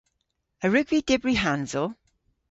[0.63, 1.87] A wrug vy dybri hansel?